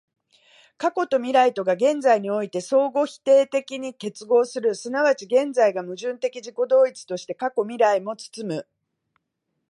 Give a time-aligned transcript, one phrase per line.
[0.79, 8.67] 過去と未来とが現在において相互否定的に結合する、即ち現在が矛盾的自己同一として過去未来を包む、